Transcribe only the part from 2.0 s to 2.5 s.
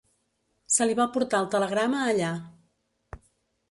allà.